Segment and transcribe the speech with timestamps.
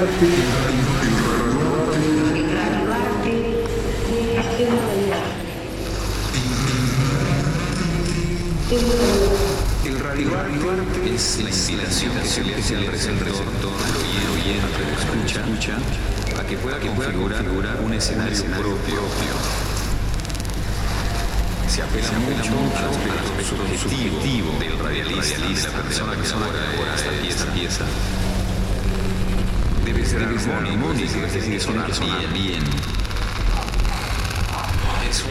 [0.00, 0.39] El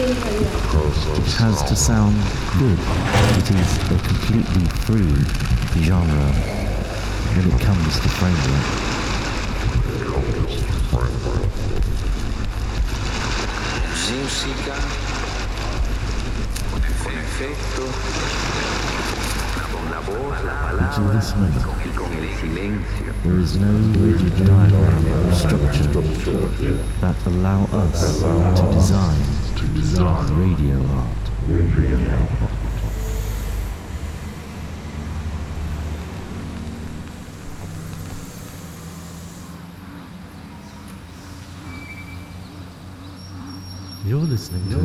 [0.00, 2.14] It has to sound
[2.56, 2.78] good.
[3.36, 6.30] It is a completely free genre
[7.34, 8.88] when it comes to framework.
[14.08, 14.74] Música,
[17.02, 17.94] con efectos,
[19.72, 23.12] con la voz, la Until palabra this moment, y con el silencio.
[23.24, 23.72] there is no
[24.04, 25.88] rigid diagram or structure
[27.00, 28.20] that allow us
[28.58, 31.08] to design radio art.
[44.04, 44.76] You're listening to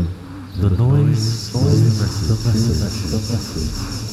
[0.60, 4.13] the noise, the message, the message.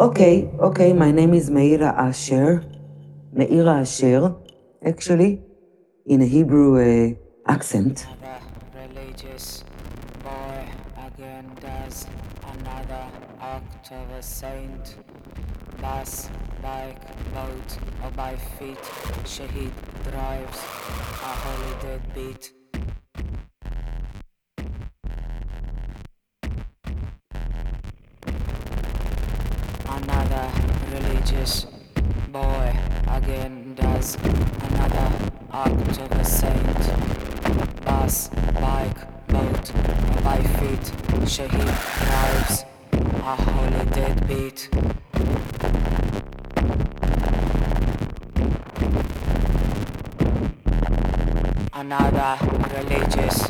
[0.00, 2.64] Okay, okay, my name is Meira Asher.
[3.36, 4.34] Meira Asher,
[4.82, 5.42] actually,
[6.06, 7.14] in a Hebrew uh,
[7.46, 8.06] accent.
[8.74, 9.62] Religious
[10.24, 10.64] boy
[11.04, 12.06] again does
[12.48, 13.04] another
[13.42, 14.96] act of a saint.
[15.82, 16.30] Bus,
[16.62, 17.04] bike,
[17.34, 18.80] boat, or by feet,
[19.28, 19.72] Shahid
[20.10, 20.58] drives
[21.28, 22.59] a holy deadbeat.
[31.40, 31.66] Religious
[32.30, 32.76] boy
[33.08, 35.10] again does another
[35.50, 37.82] act of a saint.
[37.82, 38.28] Bus,
[38.60, 39.72] bike, boat,
[40.22, 40.86] by feet,
[41.24, 41.70] Shahid
[42.04, 44.68] drives a holy deadbeat.
[51.72, 52.36] Another
[52.76, 53.48] religious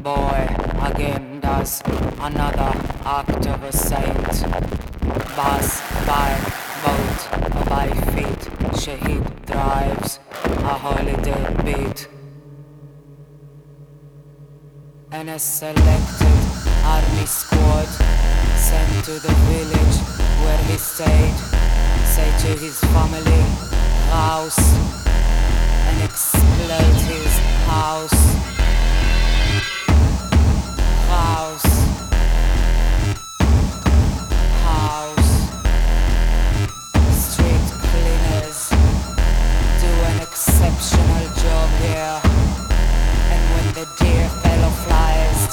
[0.00, 0.46] boy
[0.80, 1.82] again does
[2.20, 2.72] another
[3.04, 4.46] act of a saint.
[5.36, 8.42] Bus, bike, or by feet,
[8.80, 11.16] Shahid drives a holy
[11.64, 12.08] beat.
[15.12, 16.40] And a selected
[16.84, 17.88] army squad
[18.56, 19.96] sent to the village
[20.42, 21.36] where he stayed.
[22.14, 23.42] Say to his family,
[24.10, 24.60] house,
[25.88, 27.56] and explode his.
[27.66, 28.22] House.
[31.08, 31.65] House.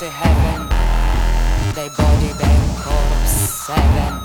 [0.03, 0.67] to heaven,
[1.75, 3.31] they body them corpse
[3.67, 4.19] seven.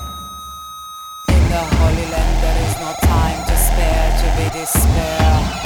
[1.28, 5.57] In the Holy Land there is no time to spare, to be despair.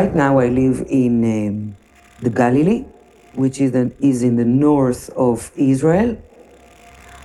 [0.00, 1.76] Right now, I live in um,
[2.22, 2.86] the Galilee,
[3.34, 6.16] which is, the, is in the north of Israel.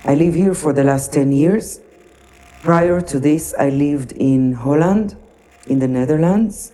[0.04, 1.80] I live here for the last 10 years.
[2.62, 5.16] Prior to this, I lived in Holland,
[5.66, 6.72] in the Netherlands.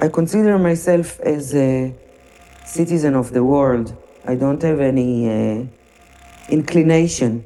[0.00, 1.94] I consider myself as a
[2.64, 3.96] citizen of the world.
[4.26, 5.66] I don't have any uh,
[6.48, 7.44] inclination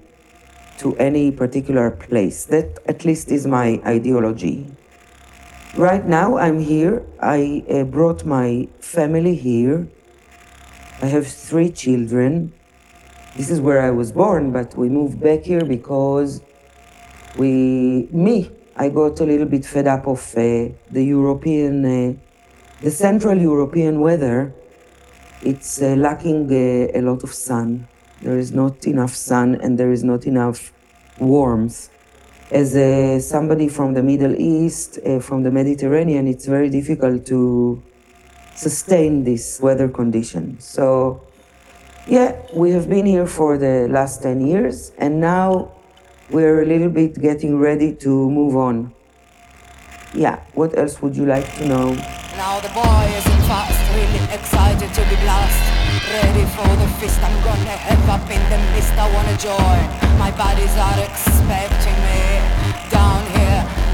[0.78, 2.46] to any particular place.
[2.46, 4.66] That at least is my ideology.
[5.76, 7.04] Right now, I'm here.
[7.20, 9.86] I uh, brought my family here.
[11.02, 12.54] I have three children.
[13.36, 16.40] This is where I was born, but we moved back here because
[17.36, 22.14] we, me, I got a little bit fed up of uh, the European, uh,
[22.80, 24.54] the Central European weather.
[25.42, 27.86] It's uh, lacking uh, a lot of sun.
[28.22, 30.72] There is not enough sun and there is not enough
[31.18, 31.90] warmth.
[32.50, 37.82] As somebody from the Middle East, uh, from the Mediterranean, it's very difficult to
[38.54, 40.56] sustain this weather condition.
[40.60, 41.20] So,
[42.06, 45.72] yeah, we have been here for the last 10 years and now
[46.30, 48.92] we're a little bit getting ready to move on.
[50.14, 51.94] Yeah, what else would you like to know?
[52.36, 55.58] Now the boy is fast, really excited to be blast.
[56.06, 56.86] Ready for the
[57.26, 57.76] I'm gonna
[58.08, 60.06] up in the mist, I wanna join.
[60.18, 62.05] My are expecting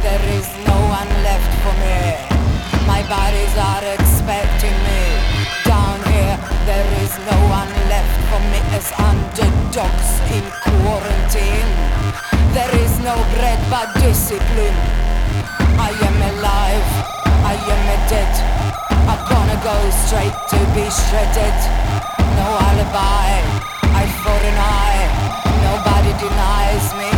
[0.02, 2.19] there is no one left for me.
[2.90, 5.02] My bodies are expecting me.
[5.64, 11.70] Down here, there is no one left for me as underdogs in quarantine.
[12.50, 14.78] There is no bread but discipline.
[15.78, 16.88] I am alive,
[17.46, 18.32] I am a dead.
[19.06, 21.58] I'm gonna go straight to be shredded.
[22.38, 23.31] No alibi,
[24.00, 25.06] I for an eye.
[25.62, 27.12] Nobody denies me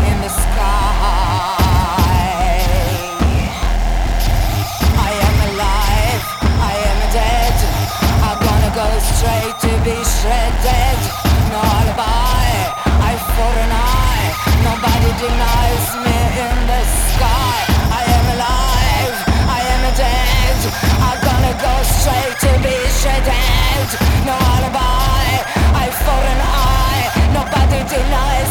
[15.18, 16.82] denies me in the
[17.14, 17.58] sky.
[18.00, 19.16] I am alive,
[19.58, 20.58] I am dead.
[21.06, 23.88] I'm gonna go straight to be shredded.
[24.26, 25.26] No alibi,
[25.82, 27.04] I for an eye.
[27.38, 28.43] Nobody denies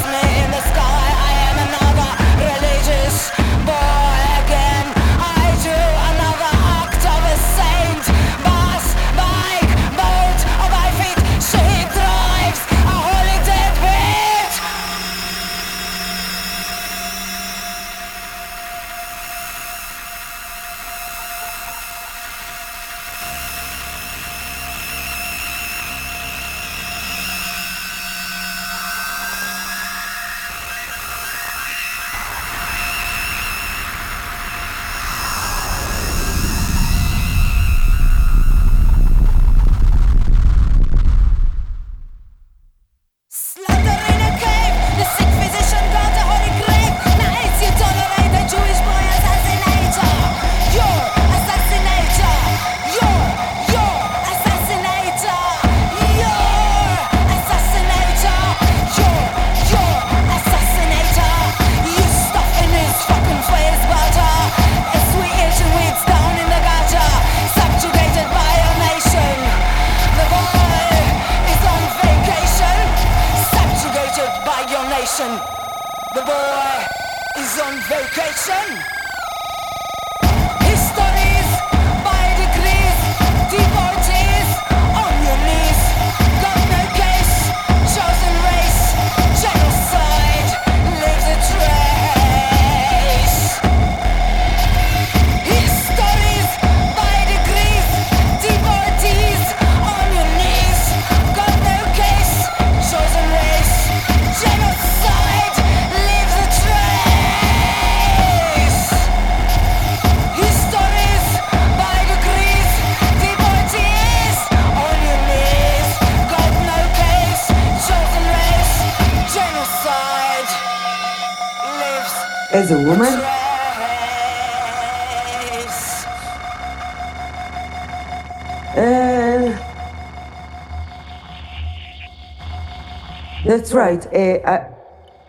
[133.73, 134.05] right.
[134.07, 134.69] Uh, I,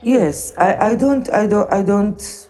[0.03, 2.49] yes, I, I don't, I don't, I don't.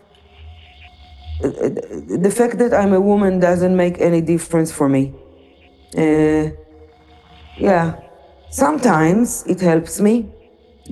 [1.40, 5.14] The fact that I'm a woman doesn't make any difference for me.
[5.96, 6.50] Uh,
[7.56, 8.00] yeah,
[8.50, 10.30] sometimes it helps me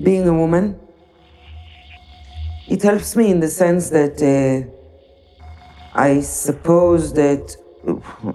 [0.01, 0.79] being a woman.
[2.67, 4.69] It helps me in the sense that uh,
[5.93, 7.55] I suppose that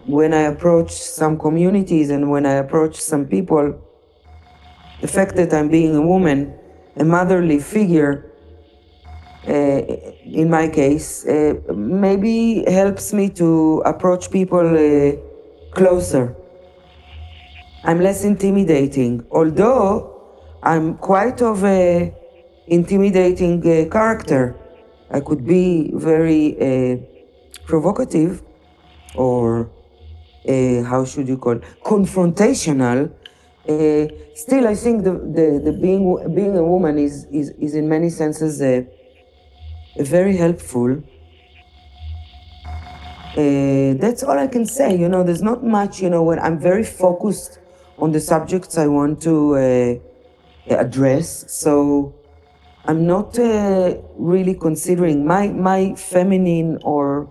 [0.07, 3.81] when I approach some communities and when I approach some people,
[5.01, 6.55] the fact that I'm being a woman,
[6.97, 8.33] a motherly figure,
[9.47, 9.53] uh,
[10.25, 15.13] in my case, uh, maybe helps me to approach people uh,
[15.73, 16.35] closer.
[17.85, 20.19] I'm less intimidating, although
[20.63, 22.13] I'm quite of a
[22.67, 24.57] intimidating uh, character.
[25.11, 26.97] I could be very uh,
[27.67, 28.43] provocative
[29.15, 29.71] or
[30.49, 31.63] uh, how should you call it?
[31.85, 33.13] confrontational.
[33.69, 37.87] Uh, still, I think the, the, the being being a woman is is, is in
[37.87, 38.83] many senses uh,
[39.99, 41.03] very helpful.
[43.37, 44.97] Uh, that's all I can say.
[44.97, 46.01] You know, there's not much.
[46.01, 47.59] You know, when I'm very focused
[47.99, 52.15] on the subjects I want to uh, address, so
[52.87, 57.31] I'm not uh, really considering my my feminine or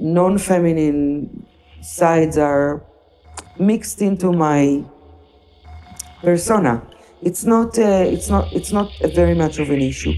[0.00, 1.46] non-feminine
[1.80, 2.82] sides are
[3.58, 4.84] mixed into my
[6.22, 6.82] persona.
[7.22, 7.78] It's not.
[7.78, 8.52] Uh, it's not.
[8.52, 10.14] It's not very much of an issue.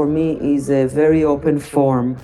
[0.00, 2.16] For me is a very open form.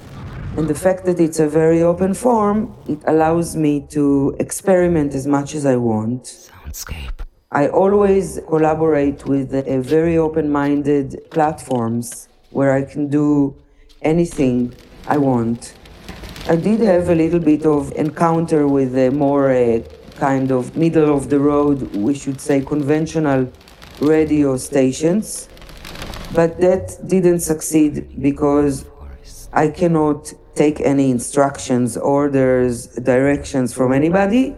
[0.57, 5.27] And the fact that it's a very open form, it allows me to experiment as
[5.27, 6.23] much as I want.
[6.25, 7.19] Soundscape.
[7.53, 13.55] I always collaborate with a very open minded platforms where I can do
[14.01, 14.75] anything
[15.07, 15.75] I want.
[16.49, 19.81] I did have a little bit of encounter with a more uh,
[20.27, 23.53] kind of middle of the road, we should say conventional
[24.01, 25.51] radio stations.
[26.35, 28.85] But that didn't succeed because
[29.53, 34.57] I cannot take any instructions, orders, directions from anybody.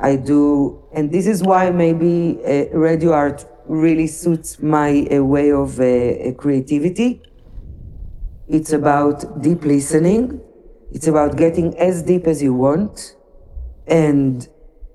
[0.00, 5.50] I do, and this is why maybe uh, radio art really suits my uh, way
[5.50, 7.20] of uh, creativity.
[8.48, 10.40] It's about deep listening.
[10.92, 13.16] It's about getting as deep as you want
[13.86, 14.48] and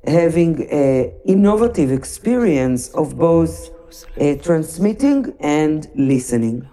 [0.06, 3.70] having an innovative experience of both
[4.20, 6.68] uh, transmitting and listening.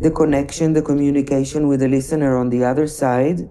[0.00, 3.48] The connection, the communication with the listener on the other side,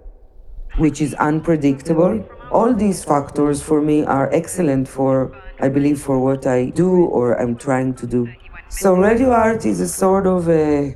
[0.78, 2.14] which is unpredictable.
[2.52, 5.14] All these factors for me are excellent for,
[5.60, 8.28] I believe, for what I do or I'm trying to do.
[8.70, 10.96] So radio art is a sort of a,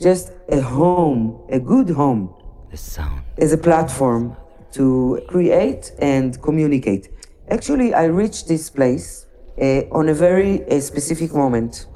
[0.00, 2.34] just a home, a good home,
[2.70, 3.22] The sound.
[3.38, 4.36] as a platform
[4.72, 7.08] to create and communicate.
[7.50, 9.25] Actually, I reached this place
[9.60, 11.86] uh, on a very uh, specific moment.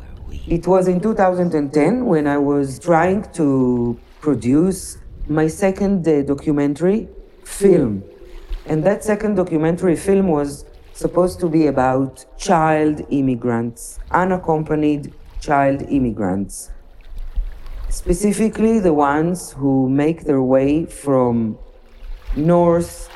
[0.47, 4.99] It was in 2010 when I was trying to produce
[5.29, 7.09] my second uh, documentary
[7.45, 8.03] film.
[8.67, 16.71] And that second documentary film was supposed to be about child immigrants, unaccompanied child immigrants.
[17.89, 21.59] Specifically, the ones who make their way from
[22.37, 23.09] North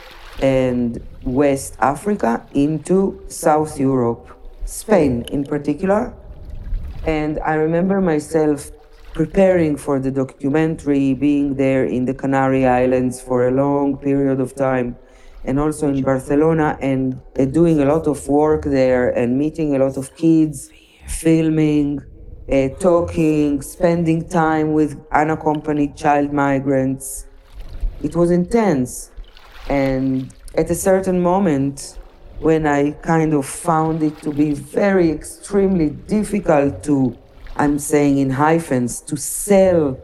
[0.42, 4.33] and West Africa into South Europe,
[4.64, 6.14] Spain in particular.
[7.06, 8.70] And I remember myself
[9.12, 14.54] preparing for the documentary, being there in the Canary Islands for a long period of
[14.54, 14.96] time,
[15.44, 17.20] and also in Barcelona, and
[17.52, 20.70] doing a lot of work there and meeting a lot of kids,
[21.06, 22.00] filming,
[22.50, 27.26] uh, talking, spending time with unaccompanied child migrants.
[28.02, 29.10] It was intense.
[29.68, 31.98] And at a certain moment,
[32.40, 37.16] when I kind of found it to be very extremely difficult to,
[37.56, 39.98] I'm saying in hyphens, to sell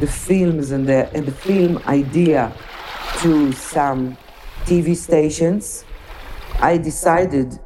[0.00, 2.52] the films and the, and the film idea
[3.20, 4.16] to some
[4.64, 5.84] TV stations,
[6.60, 7.58] I decided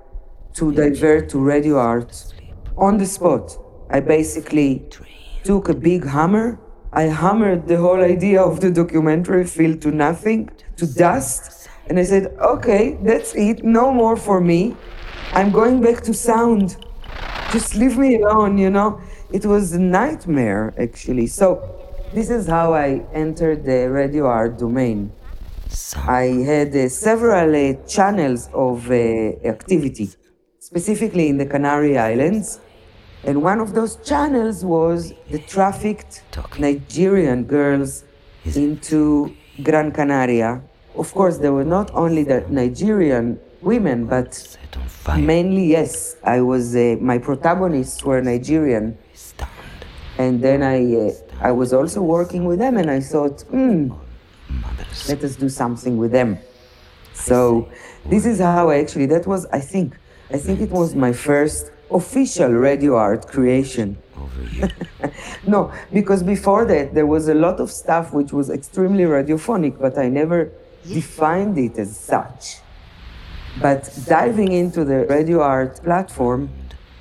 [0.55, 2.35] to divert to radio art
[2.77, 3.57] on the spot.
[3.89, 4.89] I basically
[5.45, 6.61] took a big hammer.
[6.93, 11.70] I hammered the whole idea of the documentary fell to nothing, to dust.
[11.91, 13.65] And I said, okay, that's it.
[13.65, 14.77] No more for me.
[15.33, 16.77] I'm going back to sound.
[17.51, 19.01] Just leave me alone, you know?
[19.33, 21.27] It was a nightmare, actually.
[21.27, 21.49] So,
[22.15, 25.11] this is how I entered the radio art domain.
[25.97, 28.95] I had uh, several uh, channels of uh,
[29.55, 30.11] activity,
[30.61, 32.61] specifically in the Canary Islands.
[33.25, 36.23] And one of those channels was the trafficked
[36.57, 38.05] Nigerian girls
[38.45, 40.63] into Gran Canaria.
[40.97, 44.59] Of course, there were not only the Nigerian women, but
[45.17, 48.99] mainly, yes, I was, uh, my protagonists were Nigerian.
[50.19, 53.93] And then I, uh, I was also working with them, and I thought, hmm,
[55.09, 56.39] let us do something with them.
[57.15, 57.69] So
[58.07, 59.97] this is how I actually, that was, I think,
[60.31, 63.97] I think it was my first official radio art creation.
[65.47, 69.99] no, because before that there was a lot of stuff which was extremely radiophonic, but
[69.99, 70.53] I never
[70.95, 72.59] defined it as such.
[73.61, 76.51] But diving into the radio art platform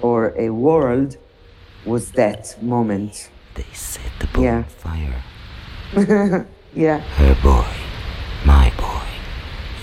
[0.01, 1.17] or a world
[1.85, 3.29] was that moment.
[3.55, 4.57] They set the boat Yeah.
[4.57, 6.45] on fire.
[6.75, 6.99] Yeah.
[6.99, 7.65] Her boy,
[8.45, 9.07] my boy,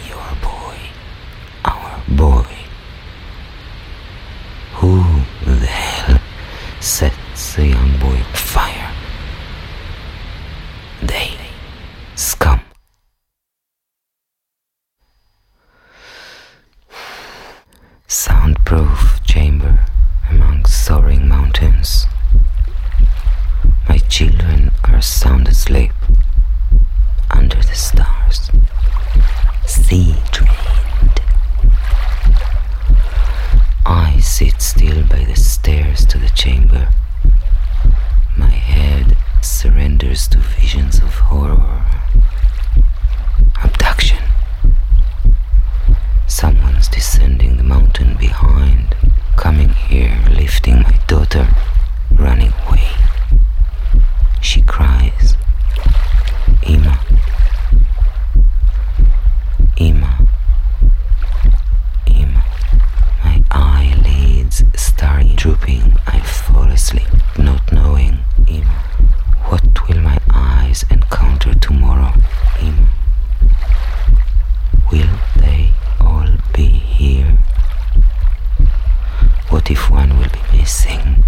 [0.09, 0.77] your boy,
[1.65, 2.47] our boy.
[4.75, 5.03] Who
[5.45, 6.21] the hell
[6.81, 8.93] sets a young boy on fire?
[11.03, 11.37] They,
[12.15, 12.61] scum.
[18.09, 19.85] Soundproof chamber
[20.31, 22.07] among soaring mountains.
[23.89, 25.93] My children are sound asleep
[27.31, 28.51] under the stars,
[29.67, 31.21] sea trained.
[33.85, 36.89] I sit still by the stairs to the chamber.
[38.37, 41.87] My head surrenders to visions of horror.
[43.63, 44.23] Abduction.
[46.27, 48.95] Someone's descending the mountain behind,
[49.37, 51.49] coming here, lifting my daughter,
[52.11, 52.89] running away.
[54.43, 55.37] She cries.
[56.67, 56.99] Ima.
[59.77, 60.27] Ima.
[62.07, 62.45] Ima.
[63.25, 65.97] My eyelids start drooping.
[66.07, 68.19] I fall asleep, not knowing.
[68.47, 68.71] Ima.
[69.49, 72.13] What will my eyes encounter tomorrow?
[72.61, 72.89] Ima.
[74.91, 77.39] Will they all be here?
[79.51, 81.25] What if one will be missing?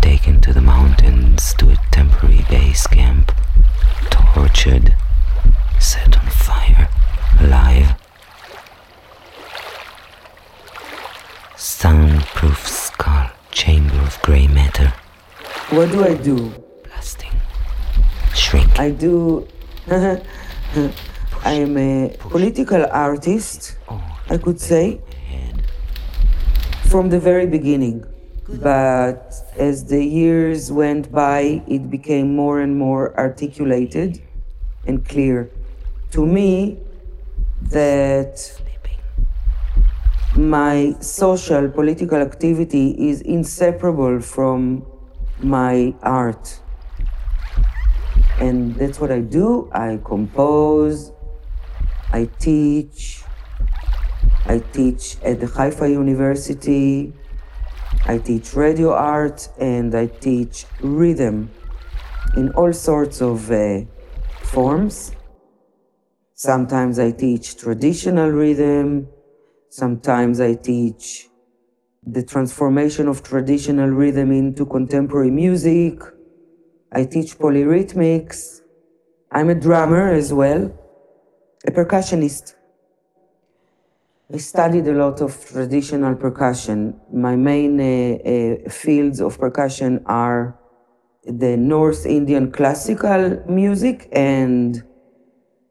[0.00, 3.32] Taken to the mountains to a temporary base camp
[4.10, 4.94] tortured,
[5.80, 6.88] set on fire,
[7.40, 7.94] alive.
[11.56, 14.92] Soundproof skull, chamber of grey matter,
[15.70, 16.52] What do I do?
[16.84, 17.32] blasting,
[18.34, 18.78] shrink.
[18.78, 19.46] I do.
[19.90, 22.08] I am a
[22.68, 23.78] political artist,
[24.28, 25.00] I could say,
[26.90, 28.04] from the very beginning.
[28.46, 34.20] But as the years went by, it became more and more articulated
[34.86, 35.50] and clear
[36.12, 36.78] to me
[37.70, 38.36] that
[40.36, 44.84] my social political activity is inseparable from
[45.40, 46.60] my art.
[48.40, 49.70] And that's what I do.
[49.72, 51.12] I compose,
[52.10, 53.22] I teach,
[54.46, 57.12] I teach at the Haifa University,
[58.06, 61.50] I teach radio art, and I teach rhythm
[62.36, 63.80] in all sorts of uh,
[64.42, 65.12] forms.
[66.34, 69.08] Sometimes I teach traditional rhythm,
[69.68, 71.28] sometimes I teach
[72.06, 76.00] the transformation of traditional rhythm into contemporary music.
[76.90, 78.60] I teach polyrhythmics.
[79.30, 80.72] I'm a drummer as well,
[81.66, 82.54] a percussionist.
[84.32, 87.00] I studied a lot of traditional percussion.
[87.12, 90.58] My main uh, uh, fields of percussion are
[91.24, 94.82] the North Indian classical music and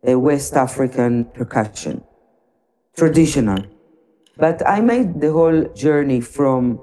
[0.07, 2.03] uh, West African percussion,
[2.95, 3.63] traditional.
[4.37, 6.79] But I made the whole journey from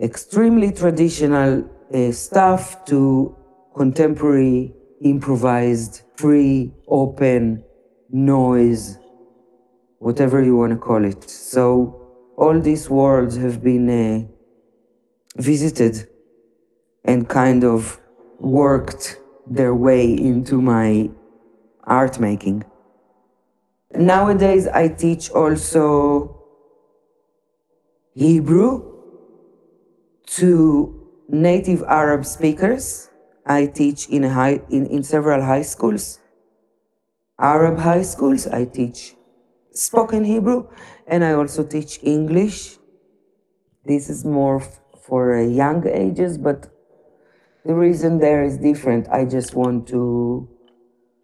[0.00, 3.36] extremely traditional uh, stuff to
[3.76, 7.64] contemporary, improvised, free, open,
[8.12, 8.98] noise,
[9.98, 11.28] whatever you want to call it.
[11.28, 12.00] So
[12.36, 14.26] all these worlds have been uh,
[15.36, 16.08] visited
[17.04, 18.00] and kind of
[18.38, 21.10] worked their way into my
[21.84, 22.64] art making.
[23.92, 26.40] Nowadays, I teach also
[28.14, 28.84] Hebrew
[30.26, 33.10] to native Arab speakers.
[33.44, 36.19] I teach in, high, in, in several high schools,
[37.40, 38.46] Arab high schools.
[38.46, 39.16] I teach
[39.72, 40.68] spoken Hebrew,
[41.06, 42.78] and I also teach English.
[43.84, 44.62] This is more
[45.02, 46.68] for young ages, but
[47.64, 49.08] the reason there is different.
[49.08, 50.48] I just want to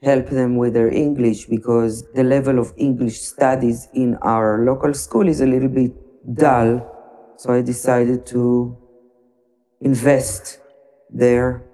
[0.03, 5.29] help them with their English because the level of English studies in our local school
[5.29, 5.93] is a little bit
[6.35, 6.93] dull.
[7.37, 8.77] So I decided to
[9.81, 10.61] invest
[11.11, 11.67] there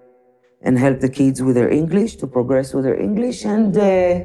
[0.62, 3.44] and help the kids with their English, to progress with their English.
[3.44, 4.24] And uh,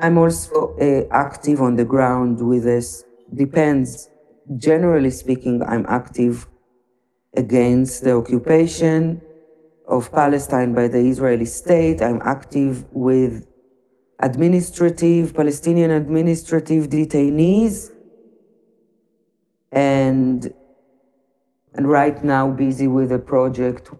[0.00, 3.04] I'm also uh, active on the ground with this.
[3.34, 4.08] Depends.
[4.56, 6.46] Generally speaking, I'm active
[7.36, 9.20] against the occupation
[9.88, 12.00] of Palestine by the Israeli state.
[12.00, 13.48] I'm active with
[14.20, 17.90] administrative, Palestinian administrative detainees.
[19.72, 20.54] And,
[21.74, 23.90] and right now busy with a project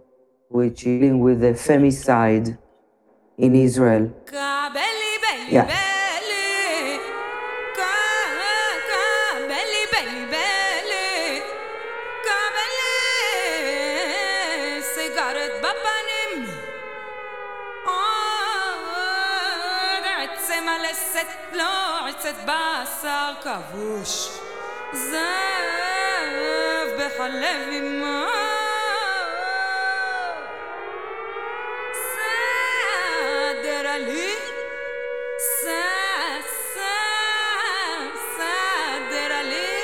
[0.49, 2.57] which is dealing with the femicide
[3.37, 4.13] in Israel.
[5.51, 5.88] Yeah.
[22.28, 24.30] לא עצת בשר כבוש
[24.94, 25.16] זב
[26.98, 28.26] בחלב אמו
[32.94, 34.36] סדר לי
[35.38, 36.62] סדר
[39.44, 39.82] לי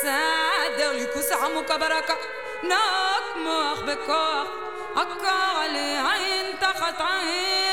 [0.00, 2.14] סדר לי כוס עמוקה ברקה
[2.62, 4.48] נוק מוח בכוח
[4.96, 7.67] עקר לי עין תחת עין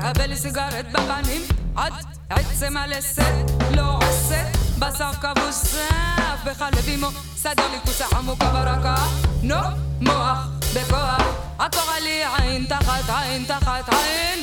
[0.00, 1.42] קבל לי סיגרת בפנים.
[1.76, 1.92] עד
[2.30, 4.44] עצם הלסת לא עושה.
[4.78, 8.94] בשר כבוש זף בחלב אמו סדר לי כוס עמוקה ברקה
[9.42, 10.38] נוק מוח
[10.74, 11.22] בכוח.
[11.58, 14.42] עקר לי עין תחת עין תחת עין.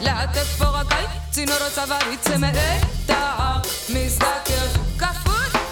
[0.00, 4.66] לעטף פורקי צינור צווארי צמאי תער מזדקר
[4.98, 5.62] כפות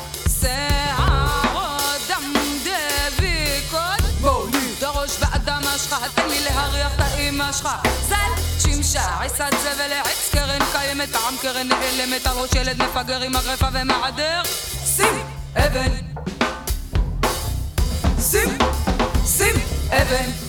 [0.40, 2.32] שערות דם
[2.64, 4.02] דביקות.
[4.20, 7.68] בואו לי דרוש באדם שלך תן לי להריח את האמא שלך.
[8.08, 8.47] זל
[8.92, 13.66] שימשה עיסת זבל לעץ קרן קיימת טעם קרן נעלמת על ראש ילד מפגר עם מגרפה
[13.72, 14.42] ומעדר.
[14.96, 15.24] שים
[15.56, 15.94] אבן.
[18.30, 18.58] שים
[19.26, 19.54] שים
[19.90, 20.47] אבן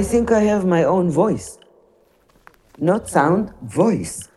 [0.00, 1.58] I think I have my own voice.
[2.78, 4.30] Not sound, voice.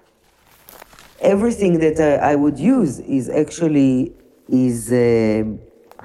[1.22, 4.12] Everything that I, I would use is actually
[4.50, 5.46] is uh,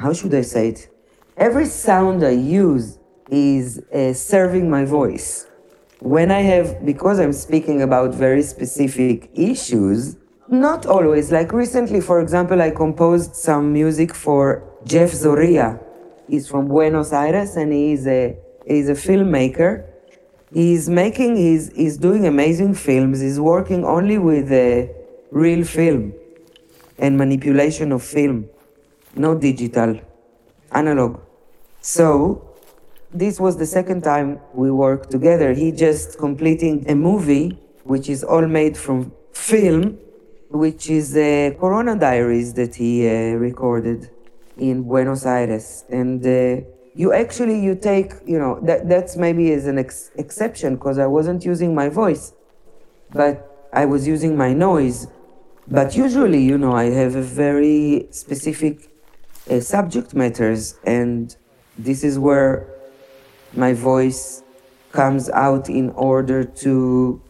[0.02, 0.88] how should I say it?
[1.36, 5.48] Every sound I use is uh, serving my voice.
[5.98, 10.16] When I have, because I'm speaking about very specific issues,
[10.48, 11.32] not always.
[11.32, 15.82] Like recently, for example, I composed some music for Jeff Zoria.
[16.28, 19.84] He's from Buenos Aires and he is a He's a filmmaker.
[20.52, 23.20] He's making, he's, he's doing amazing films.
[23.20, 24.92] He's working only with uh,
[25.30, 26.12] real film
[26.98, 28.48] and manipulation of film,
[29.14, 30.00] no digital,
[30.72, 31.20] analog.
[31.80, 32.44] So,
[33.12, 35.54] this was the second time we worked together.
[35.54, 39.98] He just completing a movie which is all made from film,
[40.50, 44.10] which is the Corona Diaries that he uh, recorded
[44.58, 45.84] in Buenos Aires.
[45.88, 46.66] And uh,
[46.98, 51.06] you actually you take you know that that's maybe as an ex- exception because i
[51.06, 52.32] wasn't using my voice
[53.10, 55.06] but i was using my noise.
[55.70, 58.74] But usually you know i have a very specific
[59.50, 61.36] uh, subject matters and
[61.86, 62.52] this is where
[63.52, 64.42] my voice
[64.90, 67.20] comes out in order to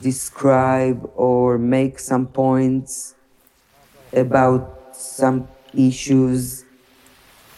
[0.00, 3.14] describe or make some points
[4.12, 6.65] about some issues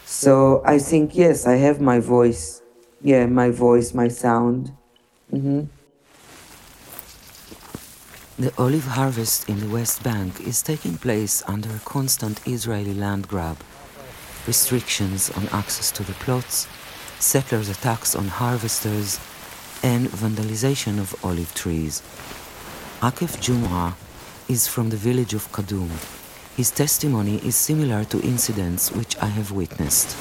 [0.09, 2.63] so I think, yes, I have my voice.
[3.03, 4.73] Yeah, my voice, my sound.
[5.31, 5.65] Mm-hmm.
[8.39, 13.29] The olive harvest in the West Bank is taking place under a constant Israeli land
[13.29, 13.59] grab.
[14.47, 16.67] Restrictions on access to the plots,
[17.19, 19.21] settlers' attacks on harvesters,
[19.83, 22.01] and vandalization of olive trees.
[23.03, 23.93] Akif Jumra
[24.49, 25.91] is from the village of Kadum,
[26.58, 30.16] his testimony is similar to incidents which I have witnessed.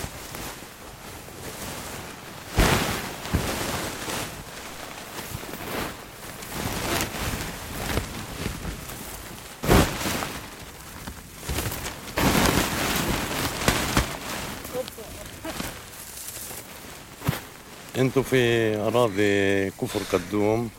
[17.99, 20.71] انتم في اراضي كفر قدوم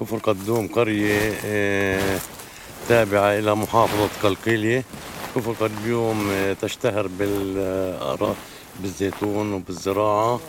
[0.00, 2.18] كفر قدوم قريه اه
[2.88, 4.08] تابعة إلى محافظة
[5.35, 7.09] كفر قديوم تشتهر
[8.81, 10.39] بالزيتون وبالزراعة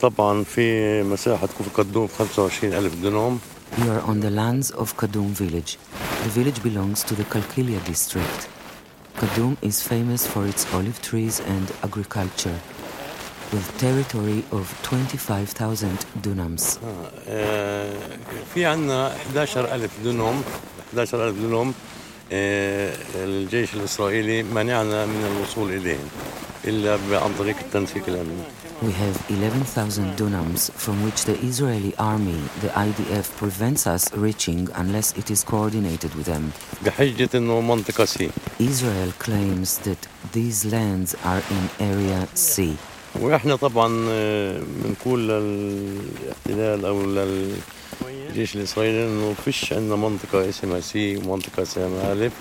[0.00, 3.38] طبعا في مساحة كفر قدوم 25 ألف دنم
[3.78, 5.78] We are on the lands of Kadum village.
[6.24, 8.48] The village belongs to the Kalkilia district.
[9.20, 12.58] Kadum is famous for its olive trees and agriculture,
[13.52, 16.78] with territory of 25,000 dunams.
[18.54, 20.42] في عندنا 11000 دنم
[20.92, 21.74] 11000 دنم
[22.32, 26.08] الجيش الإسرائيلي منعنا من الوصول إليهم
[26.64, 28.42] إلا عن طريق التنسيق الأمني.
[28.80, 35.16] We have 11,000 dunams from which the Israeli army, the IDF, prevents us reaching unless
[35.18, 36.52] it is coordinated with them.
[36.84, 38.30] بحجة إنه منطقة.
[38.60, 42.76] Israel claims that these lands are in area C.
[43.20, 43.88] وإحنا طبعا
[44.84, 47.56] بنقول للاحتلال أو لل
[48.06, 52.32] الجيش الإسرائيلي أنه فيش عندنا منطقة اسمها سي ومنطقة اسمها ألف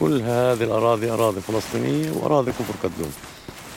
[0.00, 3.12] كل هذه الأراضي أراضي فلسطينية وأراضي كفر قدوم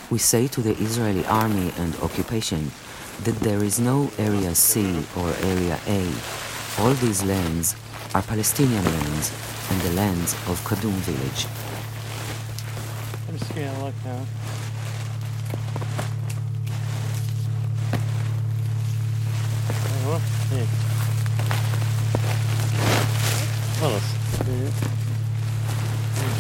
[0.10, 2.72] We say to the Israeli army and occupation
[3.26, 6.02] that there is no area C or area A.
[6.80, 7.76] All these lands
[8.16, 9.32] are Palestinian lands
[9.70, 11.46] and the lands of Kadum village.
[23.82, 24.04] خلص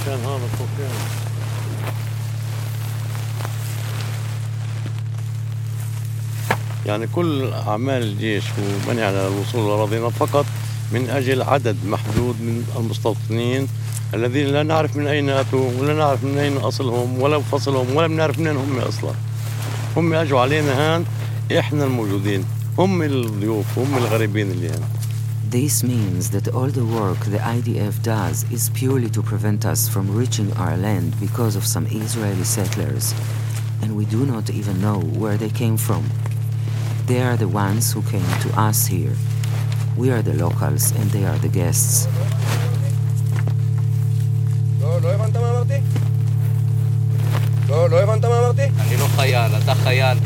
[0.02, 0.92] مشان هذا الطوفان
[6.86, 7.08] يعني.
[7.08, 10.46] كل أعمال الجيش ومنع على الوصول لأراضينا فقط
[10.92, 13.68] من أجل عدد محدود من المستوطنين
[14.14, 18.40] الذين لا نعرف من أين أتوا ولا نعرف من أين أصلهم ولا فصلهم ولا بنعرف
[18.40, 19.12] منين هم أصلا.
[19.98, 21.06] هم أجوا علينا هان
[21.60, 22.46] إحنا الموجودين.
[22.78, 24.97] هم الضيوف هم الغريبين اللي هنا.
[25.53, 30.17] This means that all the work the IDF does is purely to prevent us from
[30.17, 33.13] reaching our land because of some Israeli settlers,
[33.83, 36.05] and we do not even know where they came from.
[37.07, 39.15] They are the ones who came to us here.
[39.97, 42.09] We are the locals and they are the guests.
[44.81, 45.79] לא, לא הבנת מה אמרתי?
[47.69, 47.97] לא, לא
[49.63, 50.19] אתה חייל.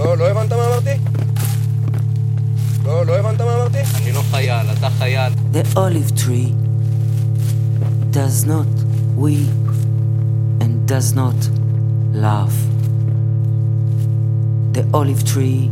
[0.00, 0.90] לא, לא הבנת מה אמרתי?
[2.84, 3.78] לא, לא הבנת מה אמרתי?
[3.94, 5.32] אני לא חייל, אתה חייל.
[5.52, 6.52] The olive tree
[8.10, 8.70] does not
[9.16, 9.66] weep
[10.60, 11.40] and does not
[12.14, 12.56] laugh.
[14.76, 15.70] The olive tree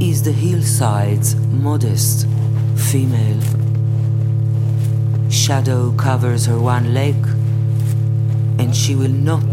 [0.00, 1.36] is the hillside's
[1.66, 2.26] modest
[2.90, 3.42] female.
[5.30, 7.18] Shadow covers her one leg,
[8.60, 9.50] and she will not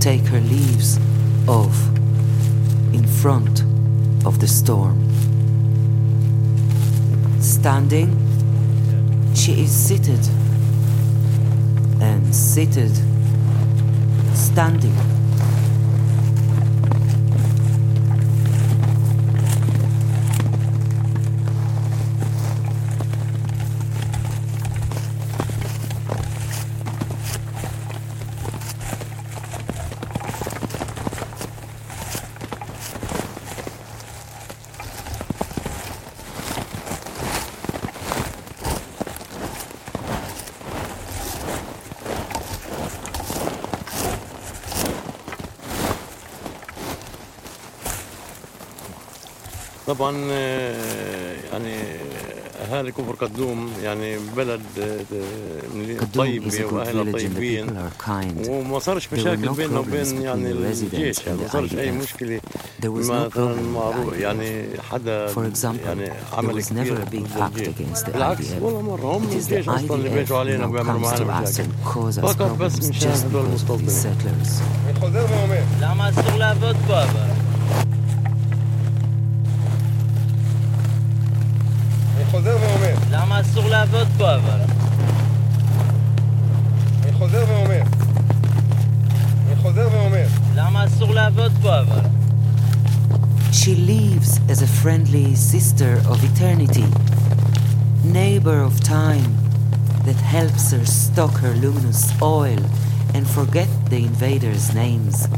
[0.00, 0.98] take her leaves
[1.48, 1.76] off
[2.93, 3.61] in front
[4.25, 4.97] of the storm.
[7.39, 8.15] Standing,
[9.33, 10.19] she is seated,
[12.01, 12.95] and seated,
[14.35, 15.20] standing.
[49.93, 51.75] طبعا آه، يعني
[52.71, 54.61] أهالي كفر قدوم يعني بلد
[56.15, 57.67] طيب وأهلها طيبين.
[58.49, 62.41] وما صارش مشاكل بيننا وبين يعني الجيش يعني ما صارش أي مشكلة.
[63.27, 65.27] مثلا معروف يعني حدا
[65.85, 66.93] يعني عمل كبير
[68.13, 71.69] بالعكس ولا مرة هم الجيش أصلا اللي بيجوا علينا وبيعملوا معنا مشاكل.
[72.21, 73.89] فقط بس مشان هدول المستوطنين.
[75.81, 77.30] لا ما تسوق لا بابا.
[94.80, 96.84] friendly sister of eternity,
[98.04, 99.34] neighbor of time
[100.06, 102.58] that helps her stock her luminous oil
[103.14, 105.28] and forget the invaders' names,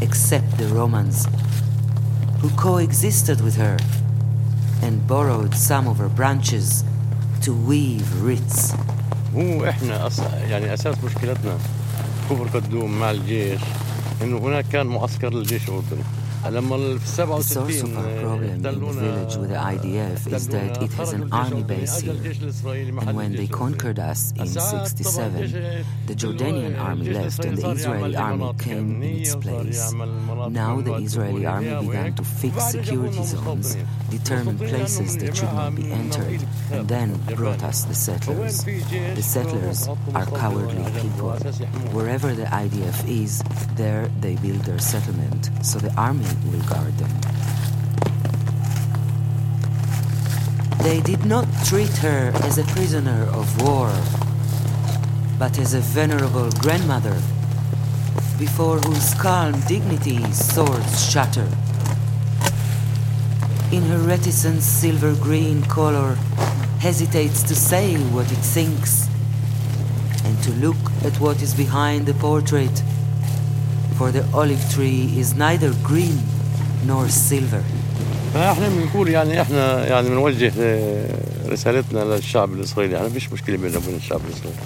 [0.00, 1.26] except the Romans,
[2.40, 3.76] who coexisted with her
[4.82, 6.82] and borrowed some of her branches
[7.42, 8.74] to weave wreaths.
[9.36, 10.20] هو احنا أص...
[10.50, 11.58] يعني اساس مشكلتنا
[12.30, 13.60] كفر قدوم مع الجيش
[14.22, 16.13] انه هناك كان معسكر للجيش الاردني لما ال- في
[16.45, 21.11] the source of our problem in the village with the IDF is that it has
[21.11, 22.13] an army base here.
[22.13, 28.53] And when they conquered us in 67, the Jordanian army left and the Israeli army
[28.59, 29.91] came in its place.
[29.93, 33.75] Now the Israeli army began to fix security zones,
[34.11, 38.63] determine places that should not be entered, and then brought us the settlers.
[38.63, 41.31] The settlers are cowardly people.
[41.91, 43.41] Wherever the IDF is,
[43.75, 45.49] there they build their settlement.
[45.63, 46.25] So the army
[46.67, 47.09] guard them.
[50.83, 53.91] They did not treat her as a prisoner of war,
[55.39, 57.19] but as a venerable grandmother,
[58.37, 61.49] before whose calm dignity swords shatter.
[63.71, 66.15] In her reticent silver green color,
[66.79, 69.07] hesitates to say what it thinks,
[70.23, 72.83] and to look at what is behind the portrait,
[73.97, 76.17] for the olive tree is neither green
[76.87, 77.63] nor silver.
[78.33, 80.53] فاحنا بنقول يعني إحنا يعني بنوجه
[81.47, 82.97] رسالتنا للشعب الإسرائيلي.
[82.97, 84.59] إحنا فيش مشكلة بيننا وبين الشعب الإسرائيلي.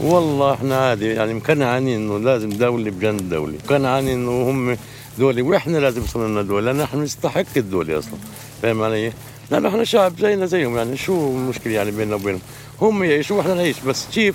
[0.00, 3.54] والله إحنا عادي يعني مقنعين إنه لازم دولة بجنب دولة.
[3.64, 4.76] مقنعين إنه هم
[5.18, 6.72] دولة وإحنا لازم يصير لنا دولة.
[6.72, 8.14] لأن إحنا نستحق الدولة أصلا.
[8.62, 9.12] فاهم علي؟
[9.50, 10.76] لأنه إحنا شعب زينا زيهم.
[10.76, 12.40] يعني شو المشكلة يعني بيننا وبينهم؟
[12.80, 13.76] هم يعيشوا وإحنا نعيش.
[13.80, 14.34] بس كيف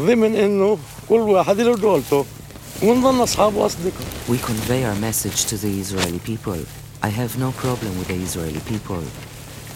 [0.00, 2.24] ضمن إنه كل واحد له دولته.
[2.80, 6.64] We convey our message to the Israeli people.
[7.02, 9.02] I have no problem with the Israeli people.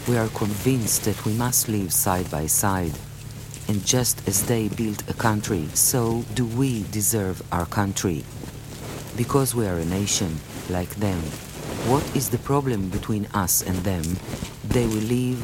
[0.07, 2.93] We are convinced that we must live side by side.
[3.67, 8.23] And just as they built a country, so do we deserve our country.
[9.17, 10.39] Because we are a nation,
[10.71, 11.19] like them,
[11.91, 14.05] what is the problem between us and them?
[14.69, 15.43] They will live,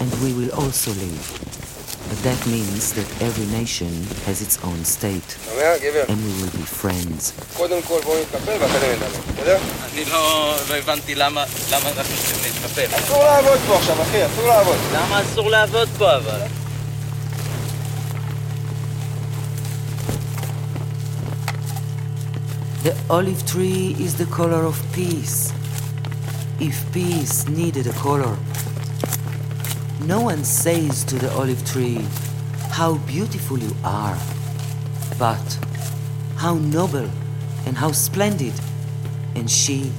[0.00, 1.63] and we will also live.
[2.13, 3.91] But that means that every nation
[4.25, 6.03] has its own state, שומע, גבר?
[6.07, 7.31] and we will be friends.
[7.57, 9.07] קודם כל בואו נתקפל ואחרי זה נדבר,
[9.37, 9.57] בסדר?
[9.93, 12.97] אני לא, לא הבנתי למה, למה אנחנו צריכים להתקפל.
[12.97, 14.77] אסור לעבוד פה עכשיו, אחי, אסור לעבוד.
[14.93, 16.39] למה אסור לעבוד פה אבל?
[22.83, 25.51] The olive tree is the color of peace.
[26.59, 28.35] If peace needed a color,
[30.05, 32.05] No one says to the olive tree,
[32.71, 34.17] How beautiful you are,
[35.17, 35.59] but
[36.37, 37.09] how noble
[37.65, 38.53] and how splendid.
[39.35, 39.91] And she,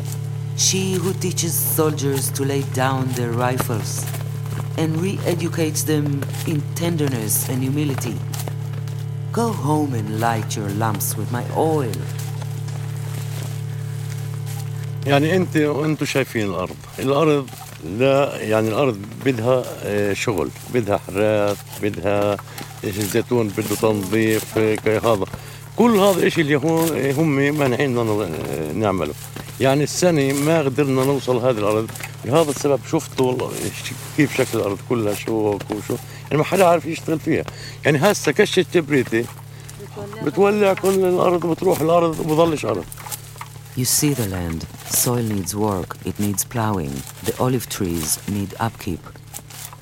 [0.56, 4.06] she who teaches soldiers to lay down their rifles
[4.78, 8.16] and re educates them in tenderness and humility.
[9.32, 11.92] Go home and light your lamps with my oil.
[15.06, 17.48] يعني انت وانتم شايفين الارض الارض
[17.85, 22.37] لا يعني الأرض بدها آه، شغل بدها حراث بدها
[22.83, 24.57] الزيتون بده تنظيف
[24.87, 25.25] هذا.
[25.75, 29.13] كل هذا الشيء اللي هون آه، هم مانعين آه، نعمله.
[29.59, 31.91] يعني السنة ما قدرنا نوصل هذه الأرض.
[32.25, 33.51] لهذا السبب شفتوا والله
[34.17, 35.95] كيف شكل الأرض كلها شوك وشو.
[36.23, 37.43] يعني ما حدا عارف يشتغل فيها.
[37.85, 39.25] يعني هسه كشة كبريتي
[40.23, 42.85] بتولع كل الأرض وبتروح الأرض وبضلش أرض.
[43.76, 44.66] You see the land.
[44.86, 46.92] Soil needs work, it needs plowing.
[47.24, 49.00] The olive trees need upkeep.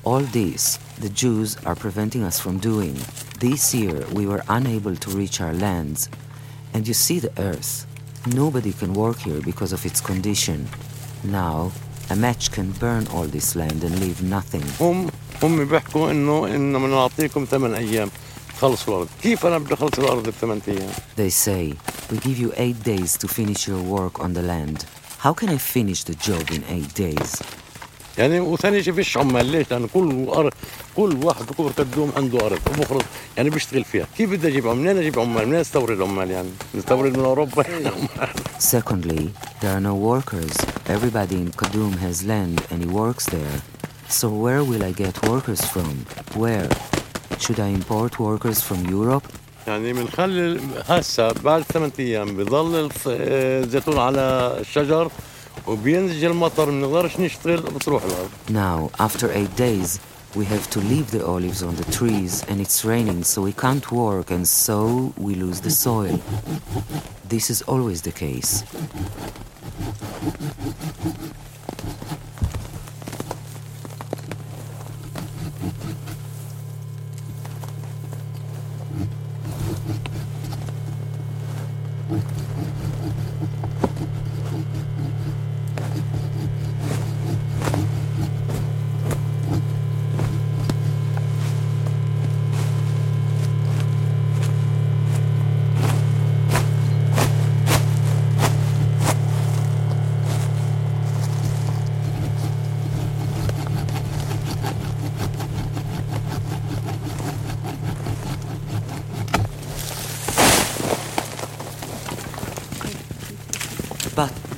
[0.03, 2.95] All this, the Jews are preventing us from doing.
[3.39, 6.09] This year, we were unable to reach our lands.
[6.73, 7.85] And you see the earth.
[8.27, 10.67] Nobody can work here because of its condition.
[11.23, 11.71] Now,
[12.09, 14.63] a match can burn all this land and leave nothing.
[14.79, 15.09] هم
[15.43, 18.09] هم بيحكوا انه انه بنعطيكم ثمان ايام
[18.63, 21.73] تخلصوا الارض، كيف انا بدي اخلص الارض بثمان ايام؟ They say,
[22.11, 24.85] we give you eight days to finish your work on the land.
[25.25, 27.41] How can I finish the job in eight days?
[28.17, 30.53] يعني وثاني شيء فيش عمال ليش؟ لانه كل أرض
[30.95, 33.01] كل واحد بكبر كدوم عنده ارض وبخرج
[33.37, 37.17] يعني بيشتغل فيها، كيف بدي اجيب عمال؟ منين اجيب عمال؟ منين استورد عمال يعني؟ نستورد
[37.17, 37.63] من اوروبا
[38.59, 39.31] Secondly,
[39.61, 40.53] there are no workers.
[40.95, 43.57] Everybody in Kadum has land and he works there.
[44.09, 46.05] So where will I get workers from?
[46.43, 46.69] Where?
[47.43, 49.23] Should I import workers from Europe?
[49.67, 55.11] يعني بنخلي هسه بعد ثمان ايام بضل الف- الزيتون على الشجر
[55.67, 59.99] وبينزل المطر ما بنقدرش نشتغل بتروح الارض Now, after eight days,
[60.39, 63.87] we have to leave the olives on the trees and it's raining, so we can't
[63.91, 64.77] work and so
[65.25, 66.17] we lose the soil.
[67.33, 68.51] This is always the case.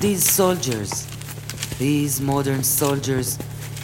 [0.07, 1.05] These soldiers,
[1.79, 3.37] these modern soldiers,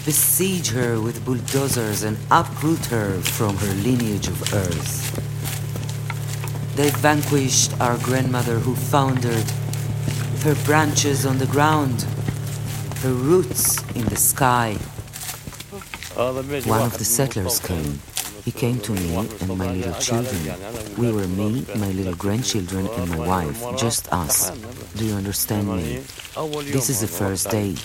[0.05, 4.93] besiege her with bulldozers and uproot her from her lineage of earth.
[6.77, 9.51] They vanquished our grandmother who foundered,
[10.45, 12.03] her branches on the ground,
[13.03, 14.75] her roots in the sky.
[16.15, 17.99] One of the settlers came.
[18.45, 20.55] He came to me and my little children.
[20.97, 24.51] We were me, my little grandchildren, and my wife, just us.
[24.95, 26.01] Do you understand me?
[26.71, 27.75] This is the first day.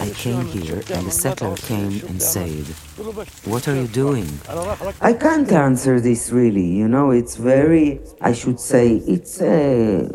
[0.00, 2.66] I came here and the settler came and said,
[3.44, 4.28] What are you doing?
[5.00, 6.66] I can't answer this really.
[6.66, 10.08] You know, it's very, I should say, it's uh,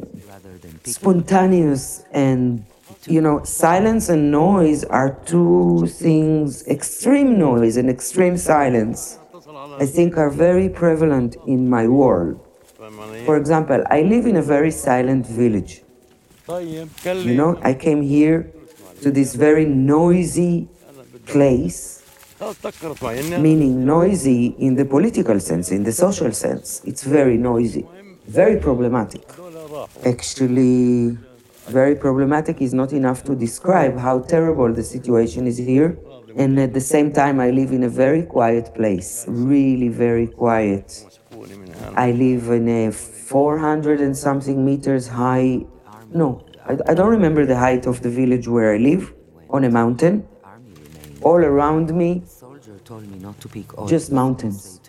[0.83, 2.65] spontaneous and,
[3.07, 9.19] you know, silence and noise are two things, extreme noise and extreme silence,
[9.79, 12.41] I think are very prevalent in my world.
[13.25, 15.84] For example, I live in a very silent village.
[16.47, 18.51] You know, I came here
[19.01, 20.67] to this very noisy
[21.25, 22.03] place,
[23.39, 26.81] meaning noisy in the political sense, in the social sense.
[26.85, 27.87] It's very noisy,
[28.27, 29.23] very problematic.
[30.05, 31.17] Actually,
[31.67, 35.97] very problematic is not enough to describe how terrible the situation is here.
[36.37, 41.05] And at the same time, I live in a very quiet place, really very quiet.
[41.95, 45.65] I live in a 400 and something meters high,
[46.16, 49.13] no, I, I don't remember the height of the village where I live,
[49.49, 50.28] on a mountain.
[51.22, 52.24] All around me,
[53.88, 54.80] just mountains.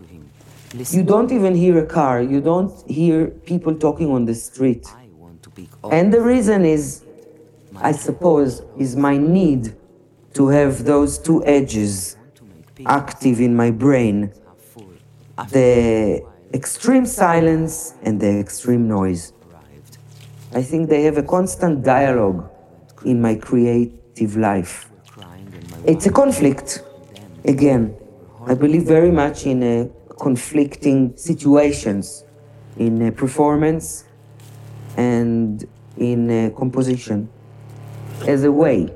[0.91, 4.87] You don't even hear a car, you don't hear people talking on the street.
[5.91, 7.05] And the reason is,
[7.77, 9.74] I suppose, is my need
[10.35, 12.16] to have those two edges
[12.85, 14.33] active in my brain
[15.51, 16.24] the
[16.55, 19.33] extreme silence and the extreme noise.
[20.55, 22.49] I think they have a constant dialogue
[23.05, 24.90] in my creative life.
[25.84, 26.82] It's a conflict,
[27.44, 27.97] again.
[28.47, 29.88] I believe very much in uh,
[30.20, 32.24] conflicting situations,
[32.76, 34.05] in uh, performance
[34.97, 35.66] and
[35.97, 37.28] in uh, composition
[38.26, 38.88] as a way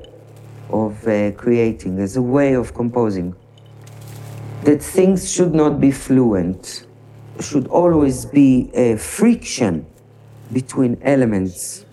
[0.71, 3.35] of uh, creating, as a way of composing.
[4.65, 6.87] That things should not be fluent,
[7.41, 9.90] should always be a friction
[10.53, 11.85] between elements.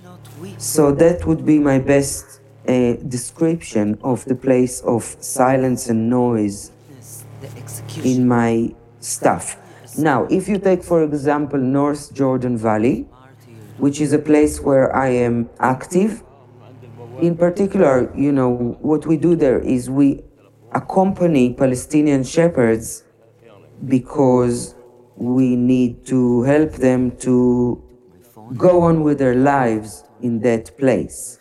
[0.57, 6.71] So that would be my best uh, description of the place of silence and noise
[8.03, 9.57] in my stuff.
[9.97, 13.07] Now, if you take, for example, North Jordan Valley,
[13.77, 16.23] which is a place where I am active,
[17.21, 20.23] in particular, you know, what we do there is we
[20.71, 23.03] accompany Palestinian shepherds
[23.87, 24.75] because
[25.15, 27.83] we need to help them to
[28.55, 31.39] go on with their lives in that place.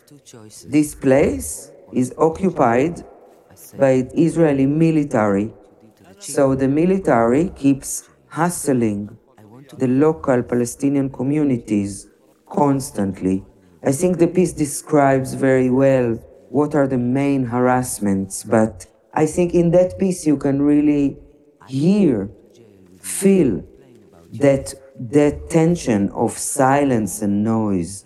[0.65, 3.05] This place is occupied
[3.77, 5.53] by Israeli military,
[6.19, 9.17] so the military keeps hustling
[9.77, 12.07] the local Palestinian communities
[12.49, 13.45] constantly.
[13.83, 16.15] I think the piece describes very well
[16.49, 21.17] what are the main harassments, but I think in that piece you can really
[21.67, 22.29] hear,
[22.99, 23.63] feel
[24.33, 28.05] that that tension of silence and noise.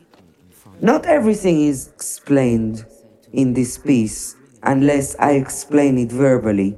[0.82, 2.86] Not everything is explained
[3.32, 6.78] in this piece unless I explain it verbally.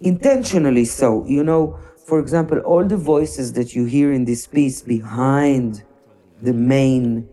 [0.00, 1.24] Intentionally so.
[1.26, 5.82] You know, for example, all the voices that you hear in this piece behind
[6.42, 7.28] the main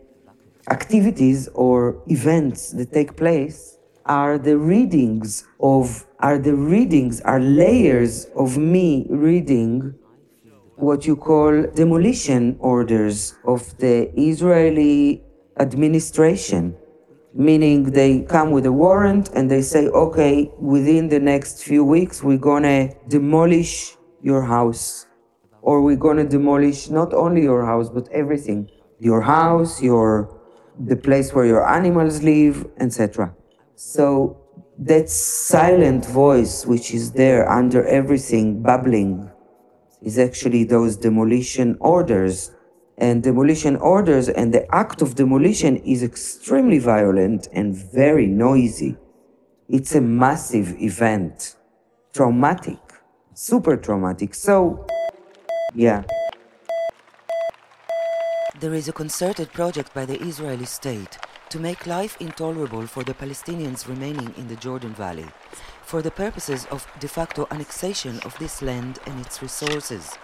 [0.70, 8.26] activities or events that take place are the readings of are the readings are layers
[8.36, 9.94] of me reading
[10.78, 15.24] what you call demolition orders of the Israeli
[15.60, 16.76] administration.
[17.34, 22.24] Meaning they come with a warrant and they say okay within the next few weeks
[22.24, 25.06] we're going to demolish your house.
[25.62, 28.70] Or we're going to demolish not only your house but everything.
[29.00, 30.32] Your house your
[30.80, 33.34] the place where your animals live, etc.
[33.76, 34.38] So
[34.78, 39.32] that silent voice which is there under everything bubbling
[40.06, 42.52] is actually those demolition orders.
[42.98, 48.96] And demolition orders and the act of demolition is extremely violent and very noisy.
[49.68, 51.56] It's a massive event,
[52.14, 52.80] traumatic,
[53.34, 54.34] super traumatic.
[54.34, 54.86] So,
[55.74, 56.04] yeah.
[58.62, 61.18] There is a concerted project by the Israeli state
[61.50, 65.28] to make life intolerable for the Palestinians remaining in the Jordan Valley
[65.86, 70.18] for the purposes of de facto annexation of this land and its resources.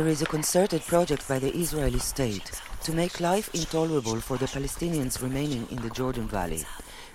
[0.00, 2.50] There is a concerted project by the Israeli state
[2.84, 6.64] to make life intolerable for the Palestinians remaining in the Jordan Valley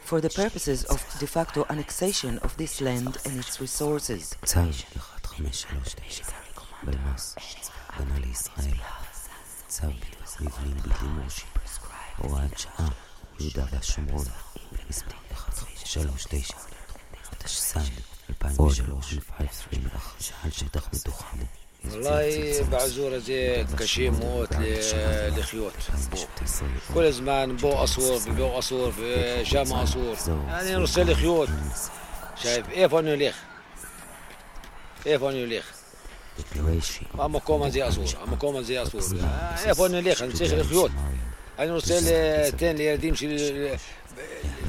[0.03, 4.35] for the purposes of de facto annexation of this land and its resources.
[4.45, 6.21] צו 1539
[6.83, 7.35] בלמ"ס,
[7.89, 8.77] הגנה לישראל,
[9.67, 9.87] צו
[10.41, 11.47] מבנים בלתי מורשים,
[12.17, 12.87] הוראת שעה,
[13.39, 14.25] יהודה והשומרון,
[14.89, 15.15] מספר
[15.85, 16.53] 39,
[17.31, 17.79] התשס"ד
[18.29, 19.19] 2003,
[20.43, 21.37] על שטח מתוחם.
[21.92, 25.72] والله بعزورة زي كشيء موت ل- لخيوط.
[26.12, 26.18] بو.
[26.94, 30.16] كل زمان بو أصور في بو أصور في جامع أصور.
[30.48, 31.48] يعني نرسل خيوط.
[32.42, 33.34] شايف؟ إيه فون يليخ
[35.06, 35.64] إيه فون يليخ
[37.20, 39.02] أما كوما زي أصور أما كوما زي أصور.
[39.66, 40.90] إيه فون يليخ نسيخ الخيوط.
[41.58, 43.14] أنا نرسل تين ليرديم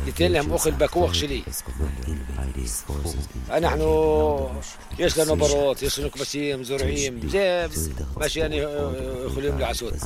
[0.07, 1.43] شلي يتين لهم أخل بكوخ شلي
[3.59, 3.81] نحن
[4.99, 7.69] يش لنا بروت يش لنا كبسيم زرعيم زي
[8.17, 8.57] ماشي يعني
[9.25, 9.99] يخليهم لعسود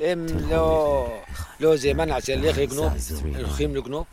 [0.00, 1.06] إم لو
[1.60, 2.92] لو زي منع الليخ يقنوب
[3.24, 4.06] نخيم القنوب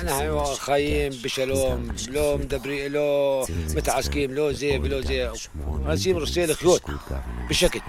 [0.00, 5.30] أنا خايم بشلوم لو مدبري لو متعسكيم لو زي لو زي.
[5.86, 6.82] نسيم رسيل خيوط
[7.48, 7.80] بشكل.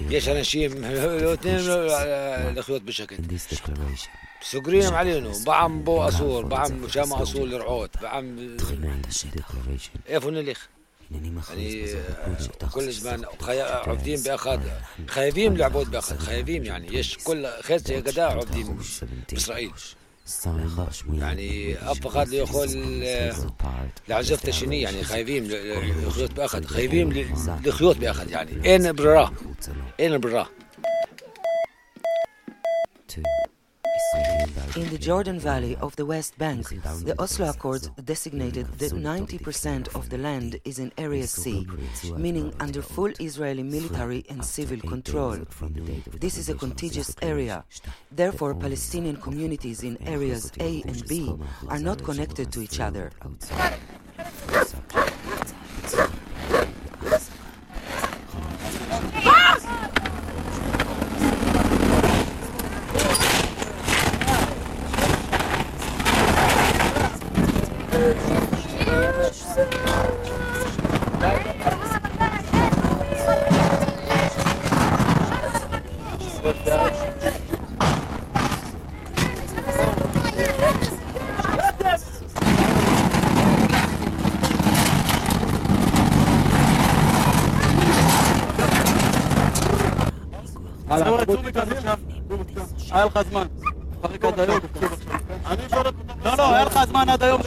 [0.00, 1.56] ليش أنا شيم لو اثنين
[2.58, 3.16] الخيوط بشكل
[4.42, 8.56] سكرينهم علينا بعم بو اصول بعم شامع اصول رعوت بعم
[10.08, 10.68] ايفون الليخ
[11.10, 11.86] يعني
[12.74, 13.24] كل زمان.
[13.90, 14.60] عبدين باخذ
[15.08, 18.78] خايفين العبود باخذ خايفين يعني يش كل خيس قداء عبدين
[19.32, 19.70] باسرائيل
[21.12, 22.68] يعني افقد ليقول
[24.08, 25.44] لعزفت الشني يعني خايفين
[26.06, 27.26] لخيوط بآخذ خايفين
[27.64, 28.64] لخيوط بآخذ يعني.
[28.64, 29.32] اين برا
[30.00, 30.48] اين برا
[34.76, 36.68] In the Jordan Valley of the West Bank,
[37.04, 41.66] the Oslo Accords designated that 90% of the land is in Area C,
[42.16, 45.38] meaning under full Israeli military and civil control.
[46.18, 47.64] This is a contiguous area.
[48.10, 51.34] Therefore, Palestinian communities in areas A and B
[51.68, 53.10] are not connected to each other.
[92.93, 93.47] היה לך זמן.
[94.03, 94.59] עד היום.
[96.25, 97.41] לא, לא, היה לך זמן עד היום.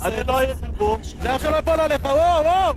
[0.00, 0.98] אז זה לא יהיה סיפור.
[1.22, 2.74] זה עכשיו יפול עליך, וואו, וואו!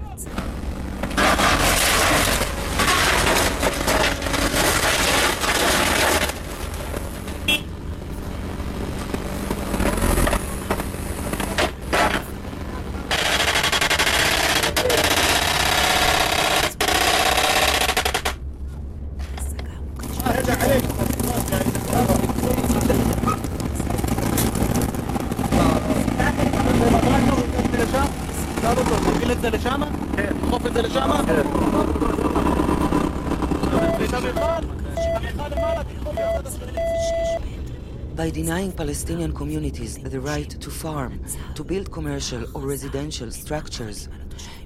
[38.82, 41.22] Palestinian communities the right to farm,
[41.54, 44.10] to build commercial or residential structures,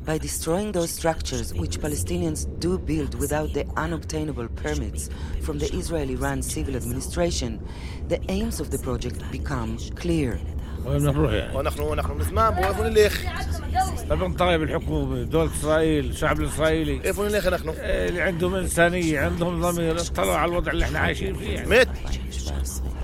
[0.06, 5.10] by destroying those structures which Palestinians do build without the unobtainable permits
[5.42, 7.60] from the Israeli run civil administration,
[8.08, 10.40] the aims of the project become clear.
[10.86, 13.24] وين نروح يعني؟ ونحن نحن من زمان وين نليخ؟
[14.10, 20.02] طبعا طالب الحكومة دولة إسرائيل الشعب الإسرائيلي كيف نليخ نحن؟ اللي عندهم إنسانية عندهم ضمير
[20.02, 21.85] اطلعوا على الوضع اللي احنا عايشين فيه يعني.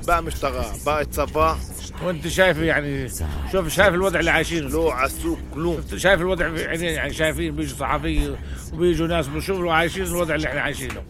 [0.03, 1.57] مت بقى مشتغى بقى صباح
[2.05, 3.09] وانت شايف يعني
[3.53, 4.69] شوف شايف الوضع اللي عايشينه.
[4.69, 8.37] لو على السوق كلهم شايف الوضع في عينين يعني شايفين بيجوا صحفيين
[8.73, 11.03] وبيجوا ناس بشوفوا عايشين الوضع اللي إحنا عايشينه.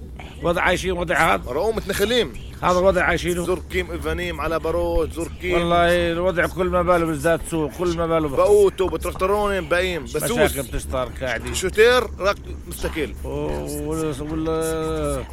[0.43, 1.43] وضع عايشين وضع هذا.
[1.51, 2.33] رؤوم متنخلين
[2.63, 3.45] هذا الوضع عايشينه.
[3.45, 8.29] زركيم افانيم على باروت زركيم والله الوضع كل ما باله بالذات سوق كل ما باله
[8.29, 11.55] بقوتوا بتركترون باين بسوس مشاكل تشتار قاعدين.
[11.55, 12.37] شوتير راك
[12.69, 15.25] مستقل وال وال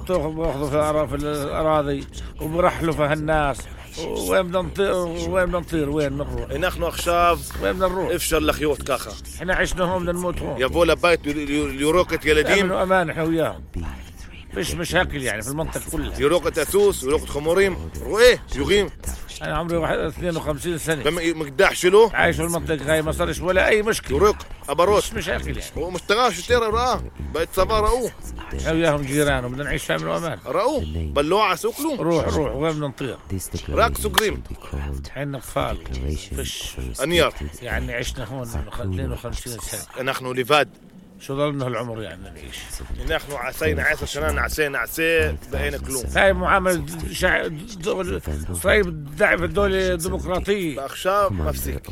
[0.00, 2.04] بتاخذ باخذوا في في الأراضي
[2.40, 3.58] وبرحلوا في الناس
[4.28, 7.38] وين بدنا نطير؟ وين بدنا نطير؟ وين نروح؟ نحن أخشاب.
[7.62, 9.12] وين بدنا نروح؟ افشل لخيوط كاخا.
[9.38, 10.60] إحنا عشنا هون بدنا نموت هون.
[10.60, 11.26] يبوا لبيت
[11.80, 13.62] يوروكت يلديم امن وامان إحنا وياهم.
[14.56, 17.76] مش مشاكل يعني في المنطقة كلها يوروكت أسوس يوروكت خموريم.
[18.20, 18.90] إيه يغيم.
[19.42, 21.02] أنا عمري واحد- 52 سنة.
[21.02, 22.10] لما مقداح له.
[22.14, 24.16] عايش في المنطقة هاي ما صارش ولا أي مشكلة.
[24.16, 25.70] ورق ابروس مش مشاكل يعني.
[25.78, 27.02] هو مشتغاش ترى راه
[27.34, 28.10] بيت صبا رأوه
[28.70, 30.38] وياهم جيران وبدنا نعيش في امن وأمان.
[30.46, 33.18] رأوه بلوعة سوكلو روح روح وين بدنا نطير
[33.68, 34.42] راك سكريم
[35.14, 35.78] حين أطفال.
[36.38, 36.76] فش.
[37.02, 37.34] أنيار.
[37.62, 40.02] يعني عشنا هون 52 سنة.
[40.02, 40.68] نحن لفاد.
[41.26, 42.56] شو ضلنا هالعمر يعني؟ نعيش
[43.10, 46.06] نحن عسينا عسى شنان عسينا عسى بقينا كلهم.
[46.16, 47.46] هاي معاملة شع...
[47.76, 51.82] دول اسرائيل دعم الدولة الديمقراطية أخشاب مفسك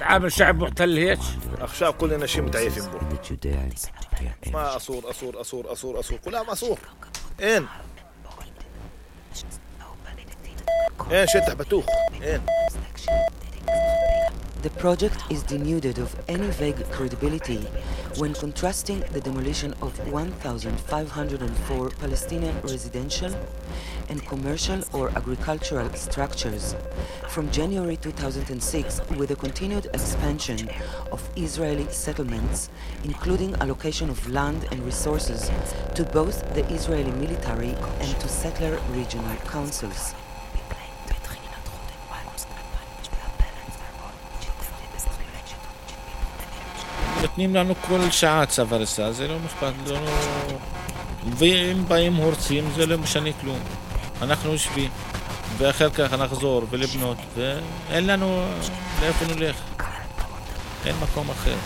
[0.00, 1.18] تعامل شعب محتل هيك.
[1.60, 2.98] أخشاب كلنا شيء متعيفين بو.
[4.52, 6.78] ما أصور أصور أصور أصور أصور كلها مصور
[7.40, 7.66] اين
[11.10, 11.86] اين شتح بتوخ.
[12.22, 12.40] اين
[14.62, 17.58] The project is denuded of any vague credibility
[18.16, 23.34] when contrasting the demolition of 1,504 Palestinian residential
[24.08, 26.76] and commercial or agricultural structures
[27.28, 30.68] from January 2006 with the continued expansion
[31.10, 32.70] of Israeli settlements,
[33.02, 35.50] including allocation of land and resources
[35.96, 40.14] to both the Israeli military and to settler regional councils.
[47.22, 49.98] נותנים לנו כל שעה צו הריסה, זה לא משפט, לא...
[51.38, 53.58] ואם באים הורסים זה לא משנה כלום.
[54.22, 54.90] אנחנו יושבים,
[55.58, 58.44] ואחר כך נחזור ולבנות, ואין לנו
[59.00, 59.56] לאיפה נלך.
[60.86, 61.56] אין מקום אחר.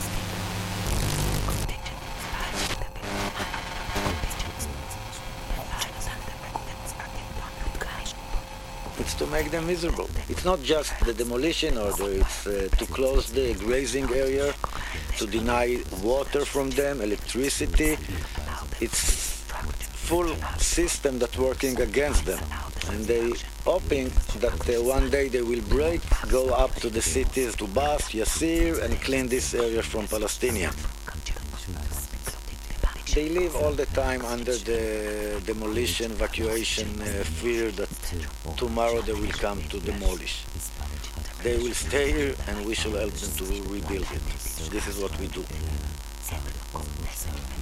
[9.19, 10.11] To make them miserable.
[10.29, 14.53] It's not just the demolition order, it's uh, to close the grazing area,
[15.19, 17.97] to deny water from them, electricity.
[18.81, 19.27] It's
[20.09, 22.43] full system that working against them.
[22.91, 23.33] And they
[23.65, 26.01] hoping that uh, one day they will break,
[26.31, 30.77] go up to the cities to Bas, Yassir, and clean this area from Palestinians.
[33.15, 37.89] They live all the time under the demolition, evacuation uh, fear that
[38.57, 40.45] tomorrow they will come to demolish.
[41.47, 44.25] They will stay here and we shall help them to rebuild it.
[44.75, 45.45] This is what we do.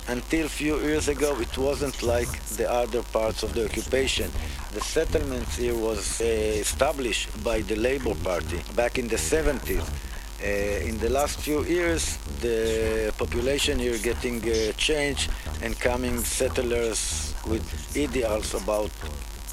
[0.08, 4.30] Until few years ago, it wasn't like the other parts of the occupation.
[4.72, 9.86] The settlements here was uh, established by the Labour Party back in the 70s.
[9.86, 15.30] Uh, in the last few years, the population here getting uh, changed
[15.60, 17.64] and coming settlers with
[17.94, 18.90] ideals about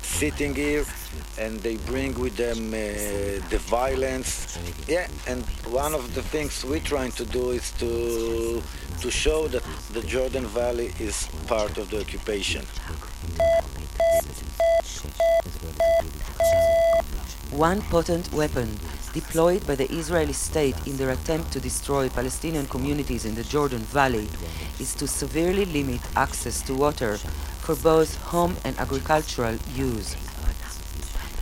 [0.02, 0.86] sitting here,
[1.38, 2.78] and they bring with them uh,
[3.50, 4.58] the violence.
[4.88, 8.62] Yeah, and one of the things we're trying to do is to
[9.02, 12.66] to show that the Jordan Valley is part of the occupation.
[17.52, 18.80] One potent weapon
[19.14, 23.82] deployed by the Israeli state in their attempt to destroy Palestinian communities in the Jordan
[23.92, 24.30] Valley
[24.80, 27.18] is to severely limit access to water
[27.60, 30.16] for both home and agricultural use.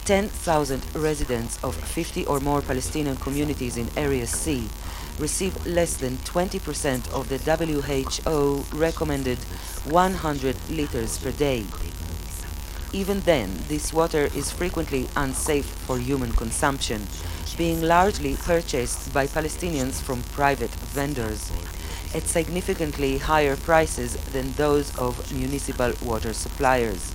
[0.09, 4.67] 10,000 residents of 50 or more Palestinian communities in Area C
[5.19, 9.37] receive less than 20% of the WHO recommended
[9.85, 11.63] 100 liters per day.
[12.91, 17.05] Even then, this water is frequently unsafe for human consumption,
[17.55, 21.51] being largely purchased by Palestinians from private vendors
[22.15, 27.13] at significantly higher prices than those of municipal water suppliers.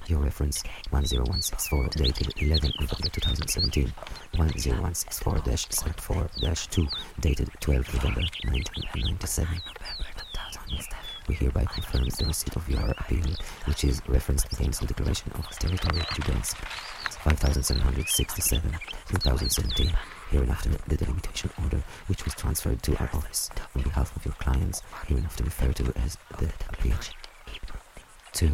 [0.08, 3.92] your reference 10164 dated 11 November 2017,
[4.36, 6.88] 10164-74-2
[7.20, 9.60] dated 12 November 1997.
[11.28, 15.48] We hereby confirm the receipt of your appeal, which is referenced against the declaration of
[15.58, 16.54] territory Judeans
[17.24, 18.72] 5767
[19.08, 19.94] 2017,
[20.32, 24.82] hereinafter the delimitation order which was transferred to our office on behalf of your clients,
[25.08, 26.98] hereinafter referred to as the appeal.
[28.34, 28.50] 2.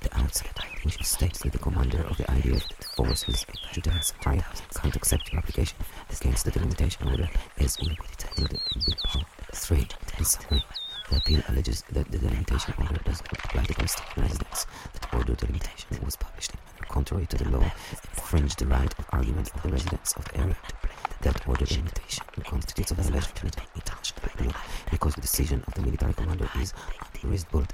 [0.00, 0.50] The outside,
[0.84, 2.62] which states that the commander of the IDF
[2.96, 4.42] forces, Judeans, High,
[4.74, 5.76] can't accept your application
[6.08, 7.28] This against the delimitation order
[7.58, 9.88] as in the 3.
[10.18, 10.64] In summary,
[11.10, 14.66] the appeal alleges that the delimitation order does not apply to Palestinian residents.
[14.92, 17.70] That order delimitation was published in manner contrary to the law,
[18.16, 20.56] infringed the right of argument of the residents of the area.
[21.22, 24.54] That order delimitation constitutes a violation of the international law
[24.90, 26.72] because the decision of the military commander is
[27.22, 27.66] unreasonable.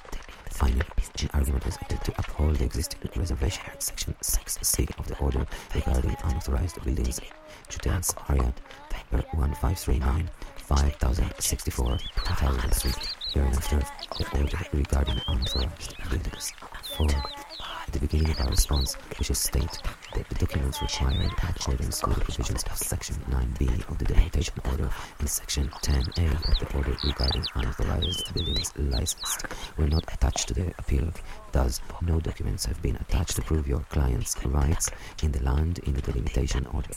[0.51, 0.83] Finally,
[1.21, 6.17] an argument is to uphold the existing reservation in Section 6C of the order regarding
[6.25, 7.21] unauthorized buildings.
[7.69, 8.55] Judeans Ariad,
[8.91, 13.22] paper 1539, 5064, 2003.
[13.33, 13.81] Hereinafter,
[14.19, 16.53] the order regarding unauthorized buildings.
[16.99, 17.07] 4.
[17.09, 19.79] At the beginning of our response, we shall state
[20.15, 24.91] that the documents in accordance with the provisions of Section 9b of the Delimitation Order
[25.19, 29.47] and Section 10a of the Order regarding unauthorized buildings licensed
[29.79, 31.11] were not attached to the appeal.
[31.53, 34.91] Thus, no documents have been attached to prove your client's rights
[35.23, 36.91] in the land in the Delimitation Order.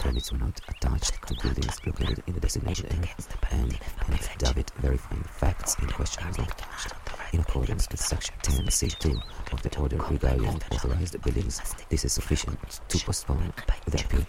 [0.00, 3.14] Permits were not attached to buildings located in the designated area,
[3.50, 3.72] and
[4.06, 6.94] an affidavit verifying facts in question was not attached.
[7.34, 9.22] In accordance with Section 10c2
[9.52, 13.52] of the Order regarding authorized buildings, this is sufficient to postpone
[13.86, 14.26] the appeal.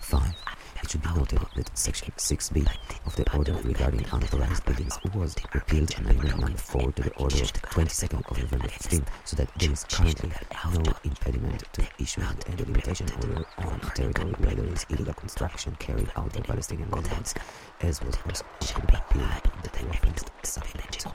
[0.00, 0.49] 5.
[0.82, 2.66] It should be noted that Section 6b
[3.06, 7.52] of the Order regarding unauthorized buildings was repealed Amendment Number 4 to the Order of
[7.52, 10.32] 22nd of November 15, so that there is currently
[10.74, 16.10] no impediment to issuing a delimitation order on territory where there is illegal construction carried
[16.16, 17.34] out by Palestinian residents,
[17.82, 21.06] as was also appealed on the referenced subject.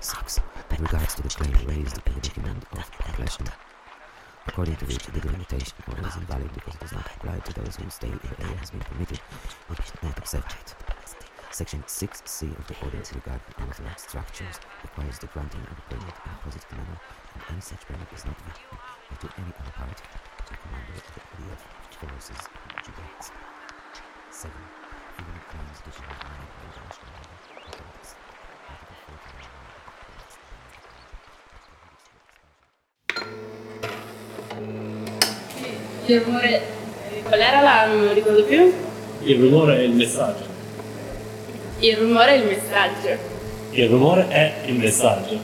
[0.00, 0.40] 6.
[0.76, 2.90] In regards to the claim raised in the document of
[4.46, 7.76] according to which the delimitation order is invalid because it does not apply to those
[7.76, 9.20] whose stay in area has been permitted,
[10.02, 10.74] not accept it.
[11.50, 16.32] Section 6c of the Ordinance regarding unauthorized structures requires the granting of a permit in
[16.32, 17.00] a positive manner,
[17.34, 18.93] and any such permit is not valid
[36.06, 36.62] Il rumore.
[37.22, 37.86] Qual era la.
[37.86, 38.72] non ricordo più?
[39.22, 40.44] Il rumore è il messaggio.
[41.78, 43.18] Il rumore è il messaggio.
[43.70, 45.43] Il rumore è il messaggio.